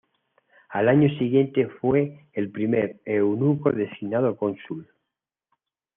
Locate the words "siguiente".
1.19-1.67